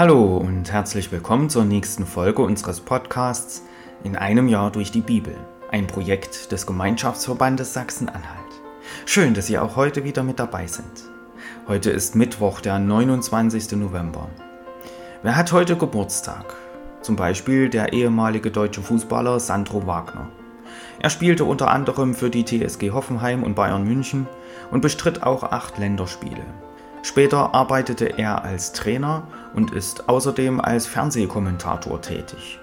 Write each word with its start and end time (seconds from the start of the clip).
Hallo 0.00 0.38
und 0.38 0.72
herzlich 0.72 1.12
willkommen 1.12 1.50
zur 1.50 1.66
nächsten 1.66 2.06
Folge 2.06 2.40
unseres 2.40 2.80
Podcasts 2.80 3.62
In 4.02 4.16
einem 4.16 4.48
Jahr 4.48 4.72
durch 4.72 4.90
die 4.90 5.02
Bibel, 5.02 5.36
ein 5.70 5.86
Projekt 5.86 6.52
des 6.52 6.66
Gemeinschaftsverbandes 6.66 7.74
Sachsen-Anhalt. 7.74 8.50
Schön, 9.04 9.34
dass 9.34 9.48
Sie 9.48 9.58
auch 9.58 9.76
heute 9.76 10.02
wieder 10.02 10.22
mit 10.22 10.38
dabei 10.38 10.66
sind. 10.66 11.04
Heute 11.68 11.90
ist 11.90 12.16
Mittwoch, 12.16 12.62
der 12.62 12.78
29. 12.78 13.72
November. 13.72 14.30
Wer 15.22 15.36
hat 15.36 15.52
heute 15.52 15.76
Geburtstag? 15.76 16.54
Zum 17.02 17.16
Beispiel 17.16 17.68
der 17.68 17.92
ehemalige 17.92 18.50
deutsche 18.50 18.80
Fußballer 18.80 19.38
Sandro 19.38 19.86
Wagner. 19.86 20.28
Er 20.98 21.10
spielte 21.10 21.44
unter 21.44 21.70
anderem 21.70 22.14
für 22.14 22.30
die 22.30 22.46
TSG 22.46 22.92
Hoffenheim 22.92 23.42
und 23.42 23.54
Bayern 23.54 23.84
München 23.84 24.26
und 24.70 24.80
bestritt 24.80 25.22
auch 25.24 25.42
acht 25.42 25.76
Länderspiele. 25.76 26.46
Später 27.02 27.54
arbeitete 27.54 28.18
er 28.18 28.44
als 28.44 28.72
Trainer 28.72 29.22
und 29.54 29.72
ist 29.72 30.08
außerdem 30.08 30.60
als 30.60 30.86
Fernsehkommentator 30.86 32.00
tätig. 32.00 32.58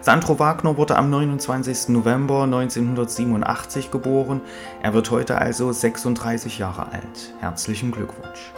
Sandro 0.00 0.38
Wagner 0.38 0.76
wurde 0.76 0.96
am 0.96 1.10
29. 1.10 1.88
November 1.88 2.44
1987 2.44 3.90
geboren. 3.90 4.40
Er 4.82 4.94
wird 4.94 5.10
heute 5.10 5.38
also 5.38 5.70
36 5.70 6.58
Jahre 6.58 6.86
alt. 6.92 7.34
Herzlichen 7.40 7.90
Glückwunsch. 7.92 8.52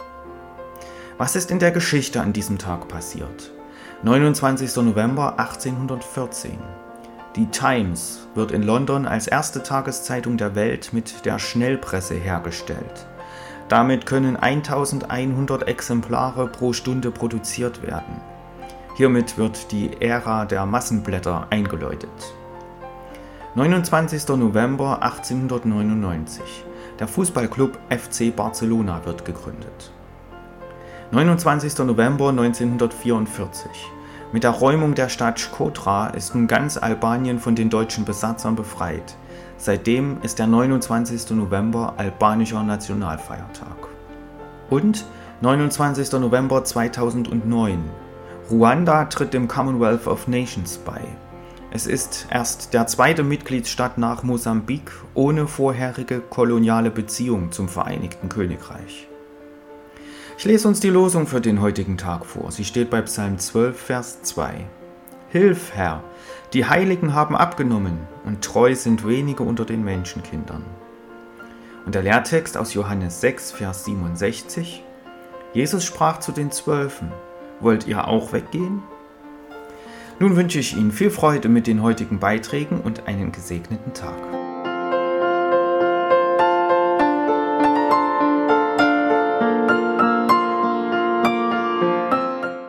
Was 1.17 1.35
ist 1.35 1.51
in 1.51 1.59
der 1.59 1.71
Geschichte 1.71 2.21
an 2.21 2.33
diesem 2.33 2.57
Tag 2.57 2.87
passiert? 2.87 3.51
29. 4.03 4.75
November 4.77 5.39
1814. 5.39 6.57
Die 7.35 7.47
Times 7.47 8.27
wird 8.33 8.51
in 8.51 8.63
London 8.63 9.05
als 9.05 9.27
erste 9.27 9.61
Tageszeitung 9.61 10.37
der 10.37 10.55
Welt 10.55 10.93
mit 10.93 11.25
der 11.25 11.37
Schnellpresse 11.37 12.15
hergestellt. 12.15 13.07
Damit 13.67 14.05
können 14.05 14.37
1100 14.37 15.67
Exemplare 15.67 16.47
pro 16.47 16.73
Stunde 16.73 17.09
produziert 17.09 17.81
werden. 17.81 18.21
Hiermit 18.95 19.37
wird 19.37 19.71
die 19.71 20.01
Ära 20.01 20.45
der 20.45 20.65
Massenblätter 20.65 21.47
eingeläutet. 21.49 22.09
29. 23.55 24.27
November 24.29 25.01
1899. 25.01 26.43
Der 26.99 27.07
Fußballclub 27.07 27.77
FC 27.89 28.35
Barcelona 28.35 29.01
wird 29.05 29.25
gegründet. 29.25 29.91
29. 31.11 31.77
November 31.79 32.29
1944. 32.29 33.71
Mit 34.35 34.43
der 34.43 34.51
Räumung 34.51 34.95
der 34.95 35.07
Stadt 35.07 35.39
Shkodra 35.39 36.07
ist 36.07 36.35
nun 36.35 36.47
ganz 36.47 36.75
Albanien 36.75 37.39
von 37.39 37.55
den 37.55 37.69
deutschen 37.69 38.03
Besatzern 38.03 38.57
befreit. 38.57 39.15
Seitdem 39.55 40.17
ist 40.23 40.39
der 40.39 40.47
29. 40.47 41.31
November 41.37 41.93
albanischer 41.95 42.61
Nationalfeiertag. 42.61 43.87
Und 44.69 45.05
29. 45.39 46.11
November 46.19 46.65
2009. 46.65 47.81
Ruanda 48.51 49.05
tritt 49.05 49.33
dem 49.33 49.47
Commonwealth 49.47 50.05
of 50.05 50.27
Nations 50.27 50.79
bei. 50.79 50.99
Es 51.71 51.87
ist 51.87 52.27
erst 52.29 52.73
der 52.73 52.87
zweite 52.87 53.23
Mitgliedsstaat 53.23 53.97
nach 53.97 54.23
Mosambik 54.23 54.91
ohne 55.13 55.47
vorherige 55.47 56.19
koloniale 56.19 56.91
Beziehung 56.91 57.53
zum 57.53 57.69
Vereinigten 57.69 58.27
Königreich. 58.27 59.07
Ich 60.37 60.43
lese 60.43 60.67
uns 60.67 60.81
die 60.81 60.89
Losung 60.89 61.27
für 61.27 61.39
den 61.39 61.61
heutigen 61.61 61.97
Tag 61.97 62.25
vor. 62.25 62.51
Sie 62.51 62.65
steht 62.65 62.89
bei 62.89 63.01
Psalm 63.01 63.39
12, 63.39 63.79
Vers 63.79 64.21
2. 64.23 64.67
Hilf, 65.29 65.71
Herr, 65.73 66.03
die 66.51 66.65
Heiligen 66.65 67.13
haben 67.13 67.37
abgenommen 67.37 67.99
und 68.25 68.43
treu 68.43 68.75
sind 68.75 69.07
wenige 69.07 69.43
unter 69.43 69.63
den 69.63 69.83
Menschenkindern. 69.85 70.63
Und 71.85 71.95
der 71.95 72.03
Lehrtext 72.03 72.57
aus 72.57 72.73
Johannes 72.73 73.21
6, 73.21 73.53
Vers 73.53 73.85
67. 73.85 74.83
Jesus 75.53 75.85
sprach 75.85 76.19
zu 76.19 76.33
den 76.33 76.51
Zwölfen, 76.51 77.13
wollt 77.61 77.87
ihr 77.87 78.05
auch 78.05 78.33
weggehen? 78.33 78.83
Nun 80.19 80.35
wünsche 80.35 80.59
ich 80.59 80.75
Ihnen 80.75 80.91
viel 80.91 81.11
Freude 81.11 81.47
mit 81.47 81.65
den 81.65 81.81
heutigen 81.81 82.19
Beiträgen 82.19 82.81
und 82.81 83.07
einen 83.07 83.31
gesegneten 83.31 83.93
Tag. 83.93 84.44